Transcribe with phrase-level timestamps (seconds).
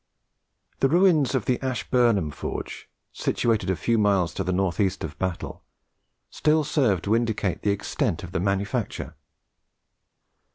[0.79, 5.15] The ruins of the Ashburnham forge, situated a few miles to the north east of
[5.19, 5.63] Battle,
[6.31, 9.15] still serve to indicate the extent of the manufacture.